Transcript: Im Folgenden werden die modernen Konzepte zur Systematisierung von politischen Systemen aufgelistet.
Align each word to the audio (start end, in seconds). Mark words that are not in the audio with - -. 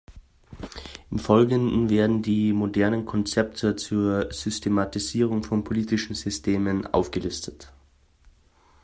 Im 1.11 1.19
Folgenden 1.19 1.91
werden 1.91 2.23
die 2.23 2.53
modernen 2.53 3.05
Konzepte 3.05 3.75
zur 3.75 4.31
Systematisierung 4.33 5.43
von 5.43 5.63
politischen 5.63 6.15
Systemen 6.15 6.87
aufgelistet. 6.91 7.71